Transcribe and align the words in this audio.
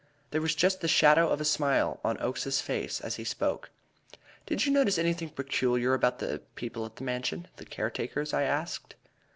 There 0.31 0.41
was 0.41 0.55
just 0.55 0.81
the 0.81 0.87
shadow 0.87 1.29
of 1.29 1.39
a 1.39 1.45
smile 1.45 1.99
on 2.03 2.19
Oakes's 2.19 2.59
face 2.59 3.01
as 3.01 3.17
he 3.17 3.23
spoke. 3.23 3.69
"Did 4.47 4.65
you 4.65 4.71
notice 4.71 4.97
anything 4.97 5.29
peculiar 5.29 5.93
about 5.93 6.17
the 6.17 6.41
people 6.55 6.87
at 6.87 6.95
the 6.95 7.03
Mansion 7.03 7.47
the 7.57 7.65
care 7.65 7.91
takers?" 7.91 8.33
I 8.33 8.41
asked. 8.41 8.95